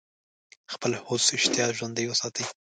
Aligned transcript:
خپل 0.73 0.91
هوس 1.07 1.25
اشتها 1.37 1.67
ژوندۍ 1.77 2.05
وساتي. 2.07 2.45